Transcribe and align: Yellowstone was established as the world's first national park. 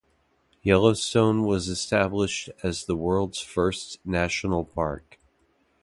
Yellowstone 0.63 1.43
was 1.45 1.67
established 1.67 2.49
as 2.63 2.85
the 2.85 2.95
world's 2.95 3.39
first 3.39 3.99
national 4.03 4.65
park. 4.65 5.19